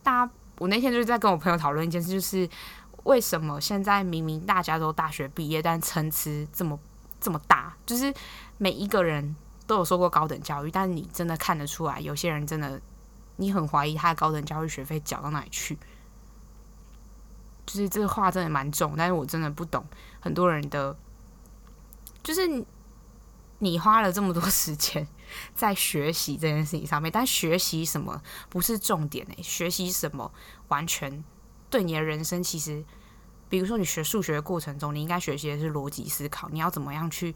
[0.02, 2.50] 大家，我那天就是在跟我朋友讨论一件事，就是
[3.04, 6.80] 为什么现在明明大家都大学毕业，但参差这么
[7.20, 8.12] 这么大，就是
[8.58, 9.36] 每一个人。
[9.72, 12.82] 都有受过高等教育，但是你真的看得出来，有些人真的，
[13.38, 15.78] 你很怀疑他的高等教育学费缴到哪里去。
[17.66, 19.86] 就是这个话真的蛮重，但是我真的不懂
[20.20, 20.94] 很多人的，
[22.22, 22.66] 就是
[23.60, 25.08] 你花了这么多 时间
[25.56, 30.30] 在学习这件事情上面，但学习什么不是重点诶，学习什么
[30.68, 31.24] 完全
[31.70, 32.84] 对你的人生其实，
[33.48, 37.34] 比如说你学数学的过程中，你应该学习的是逻辑思考，你要怎么样去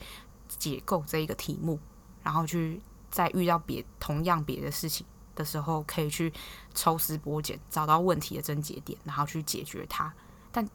[0.49, 1.79] 解构这一个题目。
[2.25, 6.33] 然后去再遇到别同样别的事情的时候，可以去
[6.73, 10.11] 抽丝剥茧，找到问题的症结点，然后去解决它。
[10.51, 10.67] 但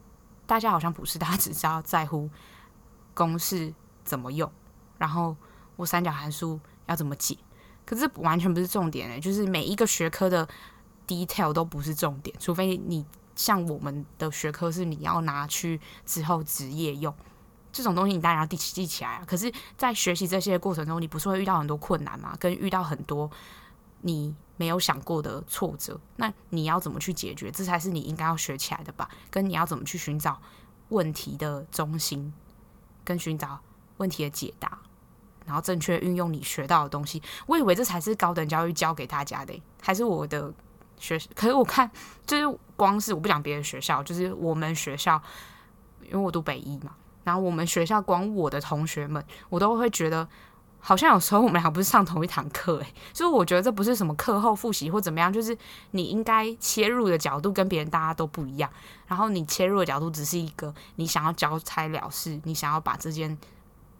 [0.47, 2.31] 大家好像不是，大家只知道在乎
[3.15, 4.49] 公式怎么用，
[4.97, 5.37] 然后
[5.75, 7.37] 我三角函数要怎么解。
[7.85, 10.49] 可是完全不是重点诶，就是每一个学科的
[11.09, 17.13] detail 都不是重点，除非你像我们的学科是你要拿去之后职业用。
[17.73, 19.25] 这种东西你当然要记记起来啊。
[19.27, 22.37] 可是，在学习这些过程中，你不是会遇到很多困难吗？
[22.39, 23.31] 跟遇到很多
[24.03, 27.51] 你没有想过的挫折，那你要怎么去解决？
[27.51, 29.09] 这才是你应该要学起来的吧？
[29.31, 30.41] 跟你要怎么去寻找
[30.89, 32.33] 问题的中心，
[33.05, 33.59] 跟寻找
[33.99, 34.79] 问题的解答，
[35.47, 37.23] 然后正确运用你学到的东西。
[37.47, 40.53] 我以为这才是高等教育教给大家的，还是我的
[40.99, 41.19] 学？
[41.35, 41.91] 可是我看，
[42.27, 45.23] 就是光是我不讲别的学校，就是我们学校，
[46.03, 46.95] 因为我读北医嘛。
[47.25, 50.27] 然后我们学校光我的同学们，我都会觉得
[50.79, 55.57] 好像有时候我们俩不是上同一堂课诶，所以我觉得这不是什么课后复习或怎么样，就是
[55.91, 58.71] 你应该切入的角度跟别人大家都不一样。
[59.07, 63.37] 然后你切入的角度只是一个你想要交差了事，你想要把这件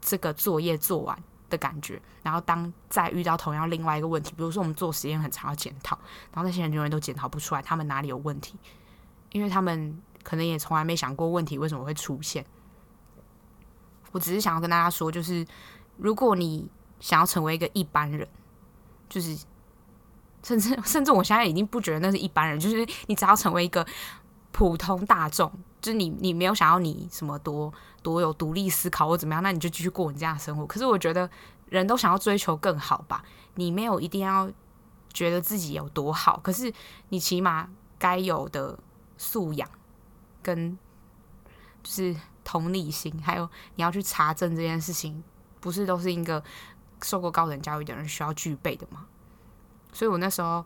[0.01, 2.01] 这个作业做完的感觉。
[2.23, 5.99] 然后当再遇到同样另外一个问题，比如说我们做实验很长要检讨，
[6.33, 8.57] 然后那些人永远都检讨不出来他们哪里有问题，
[9.33, 12.45] 因为他们可能也从来没想过问题为什么会出现。
[14.13, 15.47] 我只是想要跟大家说，就是
[15.97, 16.69] 如果你
[16.99, 18.27] 想要成为一个一般人，
[19.09, 19.37] 就是
[20.43, 23.87] 甚至甚至我现在已经不觉得那是一般人，就是你只要成为一个
[24.53, 30.67] 普通大众，就是你你没有想要你什么多多有独立思考或怎么样，那你就继续过你这样的生活。
[30.67, 31.31] 可是我觉得
[31.69, 33.23] 人都想要追求更好吧，
[33.55, 34.51] 你没有一定要
[35.13, 36.73] 觉得自己有多好，可是
[37.11, 37.69] 你起码
[37.99, 38.79] 该有的
[39.17, 39.69] 素养
[40.43, 40.77] 跟
[41.83, 42.17] 就是。
[42.45, 45.23] 同理心，还有你要去查证这件事情，
[45.61, 46.43] 不是都是一个
[47.03, 49.07] 受过高等教育的人需要具备的吗？
[49.93, 50.65] 所以我那时候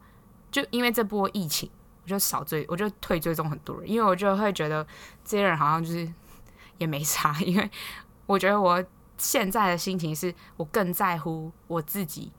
[0.50, 1.70] 就因为这波疫情，
[2.02, 4.86] 我就少追，我就退追踪很多人，因为我就会觉得
[5.24, 6.10] 这些人好像就是
[6.78, 7.70] 也没差，因为
[8.26, 8.84] 我觉得我
[9.18, 12.32] 现在的心情是我更在乎我自己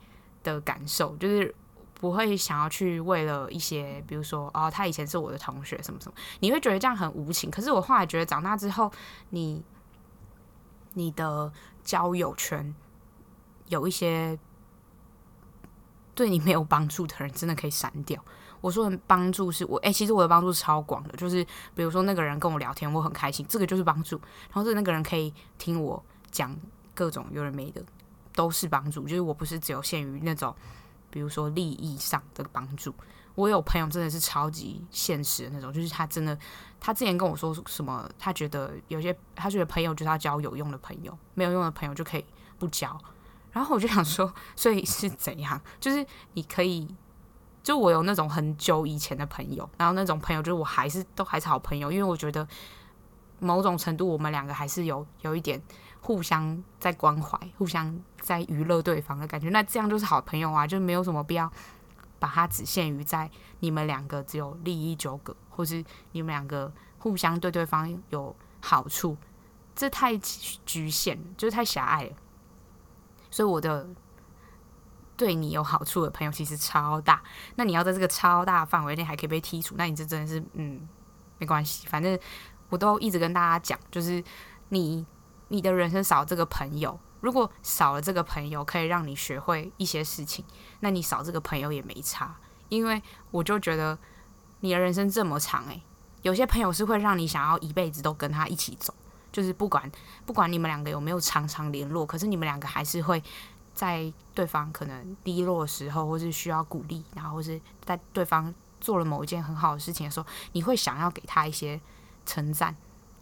[0.44, 1.54] 的感受，就是。
[1.98, 7.50] 不会想要去为了一些，比如说哦，他以前是我的同学，什么什么，你会觉得这样很无情。
[7.50, 8.92] 可是我后来觉得，长大之后，
[9.30, 9.64] 你
[10.94, 11.52] 你的
[11.84, 12.76] 交友圈
[13.70, 14.38] 有一些
[16.14, 18.22] 对你没有帮助的人，真的可以删掉。
[18.60, 24.18] 我说的帮助是我，哎，其实我的帮助是超广的，就是比如说那个人跟我聊天，我很开心，这个就是帮助。
[24.48, 26.56] 然后是那个人可以听我讲
[26.94, 27.82] 各种有人没的，
[28.34, 29.04] 都是帮助。
[29.08, 30.54] 就是我不是只有限于那种。
[31.16, 32.94] 比如说利益上的帮助，
[33.36, 36.38] 我有朋友真的是超级现实的那种，就是他真的，
[36.78, 42.26] 他之前跟我说什么，他觉得有些他觉得朋友就是要交有用的朋友，没有用的朋友就可以
[42.60, 43.00] 不交。
[43.54, 45.62] 然后我就想说，所以是怎样？
[45.80, 46.94] 就是你可以
[47.64, 52.46] 就我有那种很久以前的朋友，然后那种朋友就是我还是都还是好朋友，因为我觉得
[53.40, 55.62] 某种程度我们两个还是有有一点
[56.02, 59.50] 互相在关怀、互相在娱乐对方的感觉。
[59.50, 61.52] 那这样就是好朋友啊，就没有什么必要
[62.20, 69.16] 把它只限于在你们两个只有利益纠葛，或是你们两个互相对对方有好处，
[69.76, 72.12] 这太局限，就是太狭隘了。
[73.30, 73.88] 所以我的。
[75.18, 77.24] 对你有好处的朋友其实超大，
[77.56, 80.86] 那你要在这个超大范围内还可以被剔除，那你这真的是嗯，
[81.38, 82.20] 没关系，反正
[82.68, 84.22] 我都一直跟大家讲，就是
[84.68, 85.06] 你
[85.48, 90.46] 你的人生少这个朋友，如果少了这个朋友可以让你学会一些事情，
[90.82, 92.38] 那你少这个朋友也没差，
[92.70, 93.98] 因为我就觉得
[94.60, 95.82] 你的人生这么长，诶，
[96.22, 98.94] 有些朋友是会让你想要一辈子都跟他一起走，
[99.32, 99.92] 就是不管
[100.26, 103.22] 不管你们两个有没有常常联络，可是你们两个还是会。
[103.76, 111.78] 在对方可能低落的时候，或是需要鼓励，然后或是在对方做了某一件很好的事情的时候，你会想要给他一些
[112.26, 112.74] 称赞，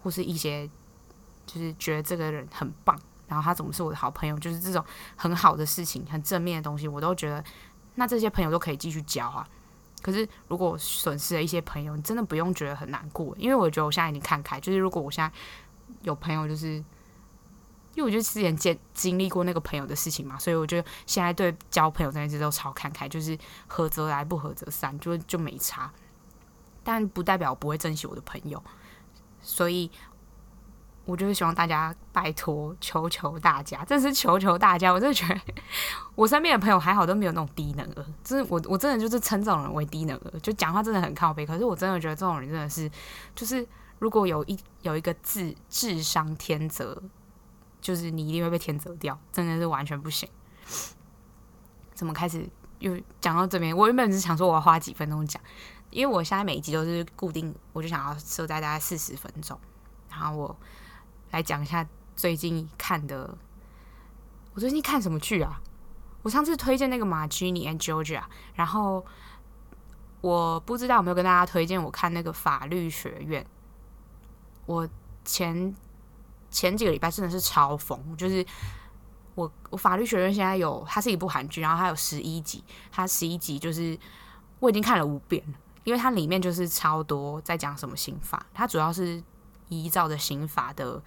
[0.04, 0.70] 或是一些
[1.48, 2.96] 就是觉得这个人很棒，
[3.34, 4.84] 然后他总是我的好朋友，就是这种
[5.16, 7.44] 很好的事情、很正面的东西，我都觉得
[7.96, 9.48] 那这些朋友都可以继续交啊。
[10.02, 15.34] 可是如果损失了一些朋友，你真的不用觉得很难过，因为我觉得我现在已经看开，就是如果我现在
[16.04, 16.84] 有朋友，就是。
[17.96, 25.94] 因为我就之前经经历过那个朋友的事情嘛，所以我觉得现在对交朋友这件事都超看开，就是合则来，不合则散，就就没差。
[26.84, 28.60] 但不代表我不会珍惜我的朋友，
[29.44, 29.92] 所以
[31.06, 34.92] 我就是希望大家拜托，求求大家，真是求求大家！
[34.92, 35.40] 我真的觉得
[36.16, 41.46] 我身边的朋友还好都没有那种低能儿，真的我我真的就是称这种人为低能儿，就讲话真的很靠背。
[41.46, 42.90] 可是我真的觉得这种人真的是，
[43.36, 43.68] 就是
[44.00, 47.02] 如果有一有一个智智商天择。
[47.82, 50.30] 就是你一定会被天择掉，真的是完全不行。
[51.94, 52.48] 怎么开始
[52.80, 53.76] 又讲到这边？
[53.76, 55.44] 我原本是想说我要花几分钟讲，
[55.90, 59.60] 因为我现在每一集都是固定，我就想要设在大概四十分钟。
[60.10, 60.58] 然后我
[61.34, 63.38] 来讲一下最近看的，
[64.54, 65.62] 我最近看什么剧啊？
[66.22, 68.24] 我上次推荐那个马吉尼 and Georgia，
[68.56, 69.06] 然后
[70.22, 73.46] 我不知道有没有跟大家推荐我看那个法律学院。
[74.66, 74.88] 我
[75.26, 75.76] 前。
[76.54, 78.46] 前几个礼拜真的是超疯，就是
[79.34, 83.98] 我我法律学院现在有，它是一部韩剧，然后它有十一集，它十一集就是
[84.60, 89.24] 我已经看了五遍了，因为它里面就是超多在讲什么刑法，它主要是
[89.70, 91.02] 依照着刑法的。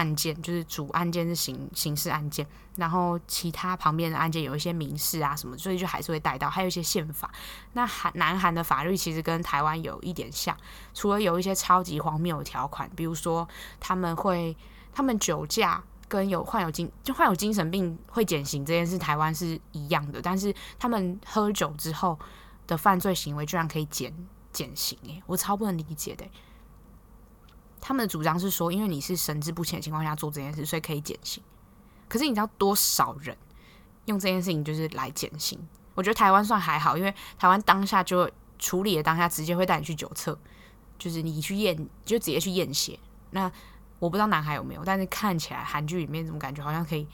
[0.00, 7.30] 案件就是主案件是刑刑事案件，然后其他旁边的案件有一些民事啊什么，所以就还是会带到，还有一些宪法。
[7.74, 10.56] 那韩南韩的法律其实跟台湾有一点像，
[10.94, 13.46] 除了有一些超级荒谬的条款，比如说
[13.78, 14.56] 他们会
[14.94, 22.18] 他们酒驾跟有患有精就患有精神病会减刑这件事，台湾是一样的，但是他们喝酒之后
[22.66, 24.10] 的犯罪行为居然可以减
[24.50, 26.24] 减刑，诶，我超不能理解的。
[27.80, 31.42] 他们的主张是说，因为你是神志不清的情况下做这件事，所以可以减刑。
[32.08, 33.36] 可是你知道多少人
[34.06, 35.58] 用这件事情就是来减刑？
[35.94, 40.38] 我觉得台湾算还好，因为台湾当下就处理的当下直接会带你去酒测，
[40.98, 42.98] 就是你去验就直接去验血。
[43.30, 43.50] 那
[43.98, 47.06] 我不知道南海有没有，但是看起来韩剧里面怎么感觉好像可以，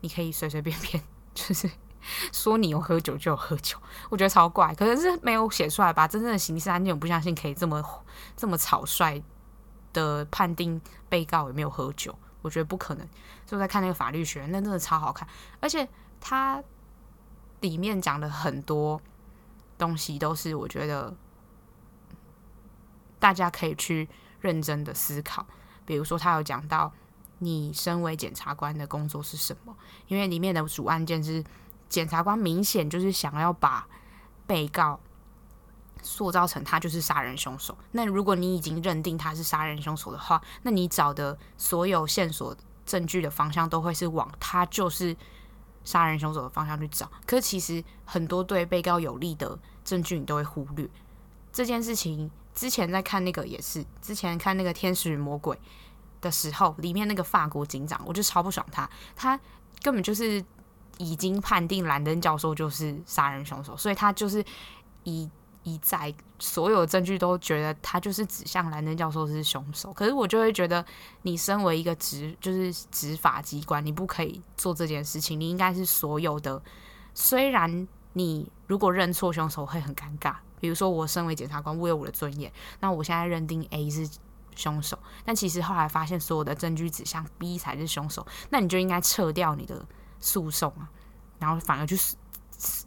[0.00, 1.02] 你可以随随便便
[1.34, 1.70] 就是
[2.32, 3.78] 说你有喝酒就有喝酒，
[4.10, 4.74] 我觉得超怪。
[4.74, 6.06] 可能是没有写出来吧。
[6.06, 7.82] 真正的刑事案件，我不相信可以这么
[8.36, 9.22] 这么草率。
[9.92, 13.08] 的判定被告有没有喝酒，我觉得不可能。
[13.46, 15.26] 所以在看那个法律学，那真的超好看，
[15.60, 15.88] 而且
[16.20, 16.62] 它
[17.60, 19.00] 里面讲的很多
[19.76, 21.14] 东西都是我觉得
[23.18, 24.08] 大家可以去
[24.40, 25.46] 认真的思考。
[25.84, 26.92] 比如说，他有讲到
[27.38, 29.76] 你身为检察官的工作是什么，
[30.06, 31.44] 因为里面的主案件是
[31.88, 33.86] 检察官明显就是想要把
[34.46, 34.98] 被告。
[36.02, 37.76] 塑造成他就是杀人凶手。
[37.92, 45.16] 那如果你已经认定他是杀人凶手的话，那你找的所有线索、证据的方向都会是往他就是
[45.84, 47.08] 杀人凶手的方向去找。
[47.24, 50.88] 可是其实很多对被告有利的证据你都会忽略。
[51.52, 55.56] 这件事情之前在看那个也是，之前看那个《天使与魔鬼》
[56.20, 59.38] 的时候，里面那个法国警长，我就超不爽他，他
[59.82, 60.44] 根本就是
[60.98, 64.44] 已经判定兰登教授就是杀人凶手，所以他就是
[65.04, 65.30] 以。
[65.64, 70.84] 一再所有证据都觉得他就是指向兰登教授是凶手，可是我就会觉得，
[71.22, 75.38] 你身为一个执就是执法机关，你不可以做这件事情。
[75.38, 76.60] 你应该是所有的，
[77.14, 84.08] 虽然你如果认错凶手会很尴尬，比如说我身为检察官，我有我的尊严，那我现在认定 A 是
[84.56, 89.84] 凶手，但其实后来发现所有的证据指向 B 才是凶手，那你就应该撤掉你的
[90.18, 90.90] 诉讼啊，
[91.38, 91.96] 然后反而去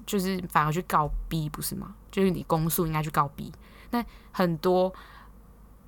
[0.06, 1.96] 就是反而去告 B 不是吗？
[2.16, 3.52] 就是你公诉应该去告 B，
[3.90, 4.02] 那
[4.32, 4.94] 很多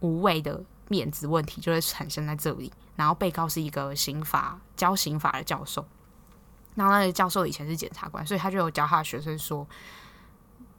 [0.02, 2.70] 无谓的面子问题就会产生在这里。
[2.98, 5.86] 然后被告是一个刑法教刑法的教授，
[6.76, 9.66] 然后那个教授以前是检察官，所以他就有教他的学生说：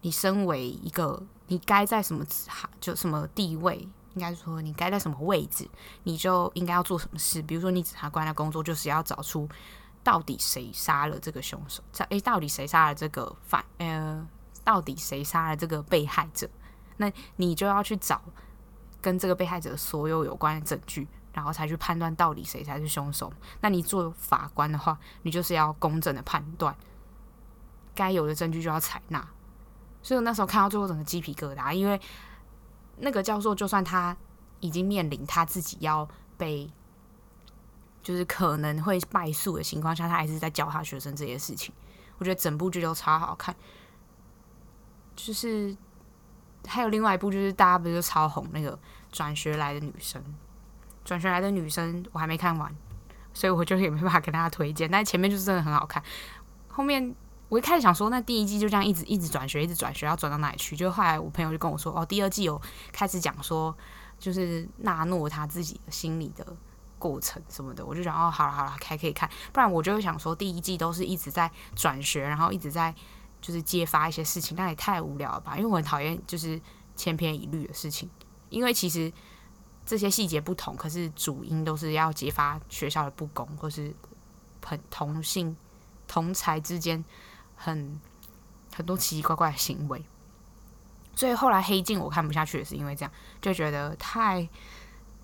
[0.03, 5.67] 你身为一个，你该在什么职就什么地位，应该说你该在什么位置，
[6.03, 7.41] 你就应该要做什么事。
[7.41, 9.49] 比如说，你检察官的工作就是要找出。
[10.05, 11.83] 到底谁杀了这个凶手？
[11.93, 13.63] 在诶，到底谁杀了这个犯？
[13.77, 14.27] 呃，
[14.69, 16.47] 到底谁杀了这个被害者？
[16.99, 18.21] 那你就要去找
[19.01, 23.33] 跟这个被害者所有有关的证据，然后才去判断到底谁才是凶手。
[23.63, 26.77] 那你做法官的话，你就是要公正的判断，
[27.95, 29.27] 该有的证据就要采纳。
[30.03, 31.99] 所以我那时候看到最后整个鸡皮疙瘩，因为
[32.99, 34.15] 那个教授就算他
[34.61, 36.07] 已经面临他自己要
[36.37, 36.71] 被。
[38.01, 41.75] 就是可能会败诉的情况下，他还是在教他学生这些事情。
[42.19, 43.55] 我觉得整部剧都超好看。
[45.19, 45.77] 就是
[46.65, 48.79] 还有另外一部，就是大家不是超红那个
[49.11, 50.23] 转学来的女生，
[51.05, 52.73] 转学来的女生我还没看完，
[53.35, 54.89] 所以我就也没办法跟大家推荐。
[54.89, 56.01] 但前面就是真的很好看，
[56.69, 57.13] 后面
[57.49, 60.77] 我一开始想说，那第一季就这样一直一直转学，一直转学，要转到哪里去？
[60.77, 62.61] 就后来我朋友就跟我说，哦，第二季有
[62.93, 63.77] 开始讲说，
[64.19, 66.47] 就是纳诺他自己的心里的。
[67.01, 72.93] 过程什么的，我就想哦，好了好了，还可以看，不然我就会想说，第一季都是一直在转学，然后一直在
[73.41, 75.57] 就是揭发一些事情，那也太无聊了吧？
[75.57, 76.61] 因为我很讨厌就是
[76.97, 78.11] 千篇一律的事情，
[78.51, 79.13] 因为其实
[79.87, 83.95] 这些细节不同，可是主因都是要揭发学校的不公，或是
[84.65, 85.57] 很同性
[86.07, 87.03] 同才之间
[87.57, 88.01] 很
[88.75, 90.05] 很多奇奇怪怪的行为。
[91.15, 93.11] 所以后来黑镜我看不下去，也是因为这样，
[93.41, 94.49] 就觉得太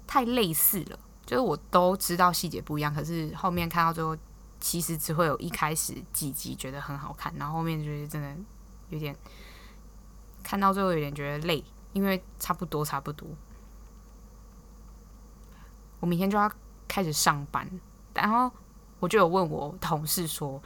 [0.07, 0.99] 太类似了。
[1.27, 4.17] 就是我都知道细节不一样，可是后面看到最后，
[4.65, 8.35] 其实只会有一开始几集觉得很好看，然后后面就是真的
[8.89, 9.15] 有点
[10.43, 11.63] 看到最后有点觉得累，
[11.93, 13.29] 因为差不多差不多。
[16.01, 16.51] 我明天就要
[16.89, 17.69] 开始上班，
[18.15, 18.51] 然后
[19.01, 20.63] 我就有问我同事说：“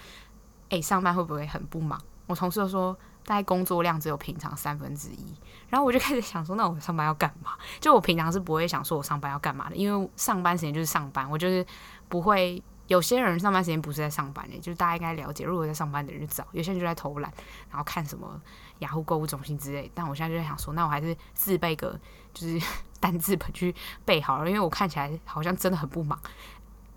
[0.71, 2.97] 诶，上班会不会很不忙？”我同事就说。
[3.25, 5.35] 大概工作量只有平常三分之一，
[5.69, 7.59] 然后我就开始想说，那我上班要干嘛？
[7.79, 11.67] 就我平常是不会想说我上班要干嘛的，因为上班时间就是上班，我就是
[12.09, 12.63] 不会。
[12.89, 15.45] 有些人上班时间不是在上班的，就是大家应该了解。
[15.45, 17.33] 如果在上班的人就早，有些人就在偷懒，
[17.71, 18.41] 然后看什么
[18.81, 19.91] 雅虎购物中心之类。
[19.95, 21.99] 但我现在就在想说，那我还是自备个
[22.35, 22.61] 就是
[22.99, 23.75] 单字本去
[24.05, 26.19] 背好了，因为我看起来好像真的很不忙。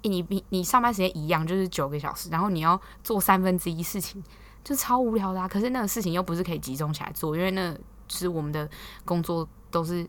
[0.02, 4.24] 你你你上班时间一样，就是九个小时，然后你要做三分之一事情。
[4.64, 5.48] 就超无聊的啊！
[5.48, 7.76] 可是那个事情又不是可以集中起来做，因为那
[8.08, 8.70] 是我们的
[9.04, 10.08] 工作都是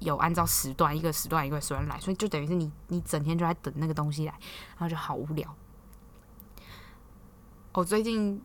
[0.00, 4.32] 有按照时段，一个时段一个时段来，所以就等于是你你整天就在等那个东西来，
[4.76, 5.54] 然后就好无聊。
[7.72, 8.40] 我最近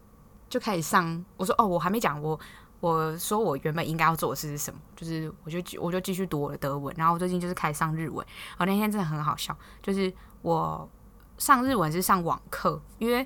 [0.50, 2.40] 就开始上，我说哦，我还没讲我，
[2.80, 8.26] 我说我原本应该要做的事是什么，就是我就我就继续读我的德文，然后我最近就是开始上日文，
[8.58, 10.90] 然后那天真的很好笑，就是我
[11.38, 13.26] 上日文是上网课，因为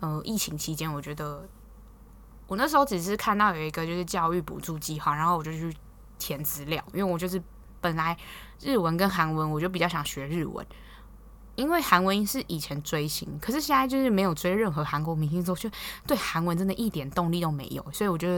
[0.00, 1.48] 呃疫情期间我觉得。
[2.46, 5.70] 我那时候只是看到有一个就是教育补助计划，然后我就去
[6.18, 7.38] 填资料，因为我就是
[7.80, 8.16] 本来
[8.60, 10.66] 日文跟韩文我就比较想学日文，
[11.54, 15.70] 因为韩文是以前追星，可是现在就是没有追任何韩国明星之后，就
[16.06, 18.28] 对韩文真的一点动力都没有，所以我就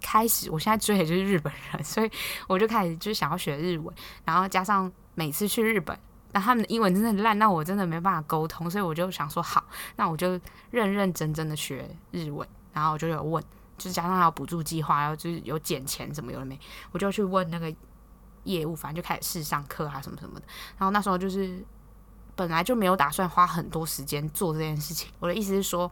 [0.00, 2.10] 开始我现在追的就是日本人， 所以
[2.46, 3.94] 我就开始就是想要学日文，
[4.24, 5.98] 然后加上每次去日本，
[6.32, 9.64] 那他们的英文真的烂，那我真的没办法沟通，所以我就想说好，
[9.96, 10.40] 那我就
[10.70, 12.46] 认认真真的学日文。
[12.70, 13.42] 然后我就有问，
[13.76, 16.56] 就是加上还有补助计划，然后就是有减钱什么有的没，
[16.92, 17.74] 我就去问那个
[18.44, 20.46] 业务，反正就开始试上课啊什么什么的。
[20.76, 21.64] 然后那时候就是
[22.34, 25.10] 本来就没有打算花很多时间做这件事情。
[25.18, 25.90] 我的意思是说，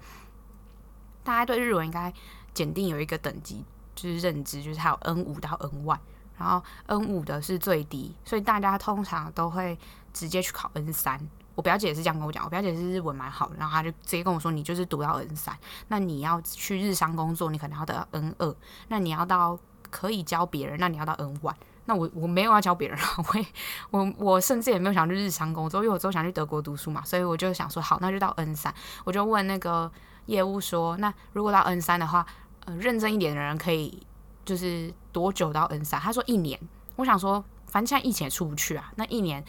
[1.24, 2.12] 大家对日文应该
[2.54, 5.98] 检定有一个等级，就是认知，就是它有 N 五到 N one，
[6.38, 9.78] 然后 N 五的是最低，所以大家通常都会
[10.12, 11.20] 直接去考 N 三。
[11.54, 18.54] 我表姐也是这样跟我讲，我表姐是日文蛮好，然后她就直接跟我说：“你就是读到 N 三，那你要去日商工作，你可能要得到 N 二，
[18.88, 19.58] 那你要到
[19.90, 21.54] 可以教别人，那你要到 N one。
[21.86, 23.04] 那我我没有要教别人啊，
[23.90, 28.74] 我我我甚至也没有想去日常工作，因为我之后想去德国读书嘛，所以我就想说好，那就到 N 三。
[29.04, 29.90] 我就问那个
[30.26, 32.26] 业务说，那如果到 N 三的话，
[32.66, 34.06] 呃，认真一点的人可以
[34.44, 36.00] 就是多久到 N 三？
[36.00, 36.58] 他说一年。
[36.96, 39.44] 我想说，反正现在疫情也出不去啊，那一年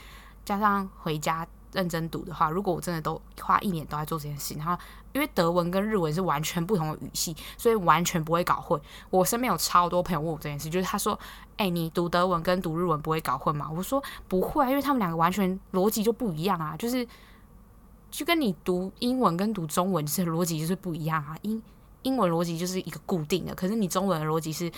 [0.45, 1.45] 加上回家。
[1.73, 4.77] 认真读的话，如果我真的都花一年都在做这件事，然后
[5.13, 8.79] 因为德文跟日文是完全不同的语系，所以完全不会搞混。
[9.09, 11.19] 我身边有超多朋友问我这件事，就是他说
[11.57, 17.05] ：“哎、你读德文跟读日文不会搞混吗？”我说：“不会啊，因为他们两个完全逻辑就不一样啊，就是
[18.09, 21.37] 就跟你读英文跟读中文是逻辑就是不一样啊。
[21.41, 21.61] 英
[22.03, 24.71] 英文逻辑就是一个固定的，可是你中文的逻辑是，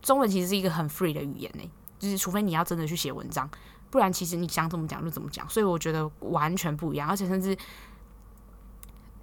[0.00, 3.48] 中文其实是一个很 free 的语言呢，就是除非你要真的去写文章，
[3.92, 7.56] 不然其实你想怎么讲就怎么讲，所以我觉得完全不一样，而且甚至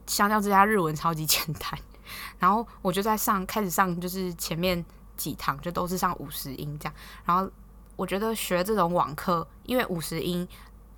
[0.07, 1.77] 相较之下日文超级 简单。
[2.37, 4.85] 然后我就在上开始上，就是前面
[5.17, 6.93] 几堂就都是上五十音这样，
[7.25, 7.51] 然后
[7.95, 10.47] 我觉得学这种网课，因为五十音。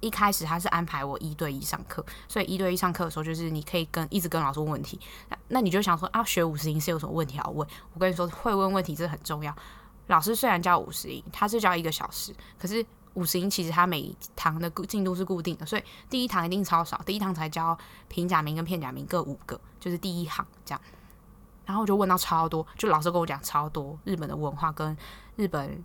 [0.04, 5.00] 一开始他是安排我一对一上课，所以一对一上课的时候，就是你可以跟一直跟老师问问题。
[5.30, 7.68] 那那你就想说啊，学五十音是有什么问题要问？
[7.94, 9.56] 我跟你说，会问问题这很重要。
[10.08, 20.82] 老师虽然教五十音，他是教一个小时，可是五十音其实他每一堂的进度是固定的，所以第一堂一定超少，第一堂才教平假名跟片假名各五个，就是第一行这样。
[21.66, 24.96] 然后我就问到超多，就老师跟我讲超多日本的文化跟
[25.36, 25.84] 日本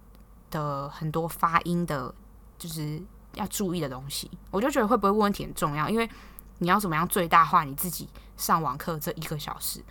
[0.51, 2.15] 的很多发音的，
[2.59, 3.03] 就是。
[3.35, 6.09] 要注意的东西，我就觉得会不会问问题很重要，因为
[6.57, 8.09] 你要怎么样最大化你自己
[8.39, 9.85] 上网课这一个小时，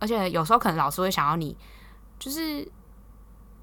[0.00, 1.56] 而且有时候可能老师会想要你，
[2.18, 2.68] 就是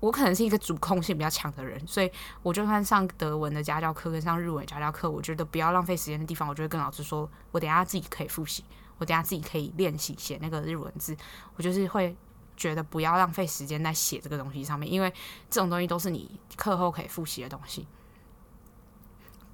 [0.01, 2.11] 我可能是一个主控性比较强的人，所以
[2.43, 8.65] 我就算上德文的家教课跟上日文家教课，我觉得不要浪费时间的地方，我就会跟老师说，我等下自己可以复习，
[8.97, 11.15] 我等下自己可以练习写那个日文字，
[11.55, 12.13] 我就是会
[12.57, 15.13] 觉得不要浪费时间在写这个东西上面，因为
[15.49, 17.87] 这种东西都是你课后可以复习的东西。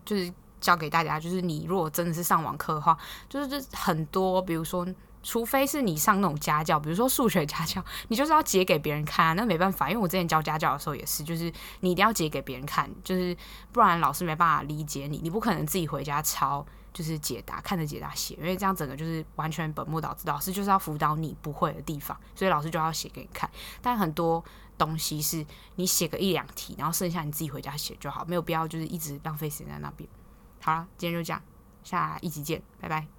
[0.05, 4.87] 就是教给大家，就是你如果真的是上网课的话，就是这很多，比如说，
[5.27, 11.51] 除非是你上那种家教，比如说数学家教，你就是要解给别人看啊，那没办法，因为我之前教家教的时候也是，就是
[11.81, 13.35] 你一定要解给别人看，就是
[13.73, 23.49] 不然老师没办法理解你，你不可能自己回家抄，就是解答，看着解答写，因为这样整个就是完全本末倒置，老师就是要辅导你不会的地方，所以老师就要写给你看，
[23.81, 24.41] 但很多。
[24.77, 30.07] 东西是你写个一两题，然后剩下你自己回家写就好，没有必要就是一直浪费时间在那边。
[30.61, 31.41] 好了，今天就这样，
[31.83, 33.16] 下一集见，拜拜。